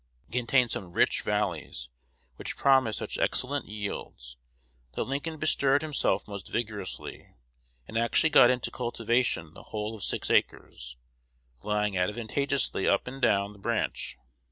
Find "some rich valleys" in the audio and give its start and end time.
0.71-1.89